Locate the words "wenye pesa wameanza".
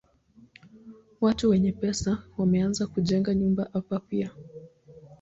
1.49-2.87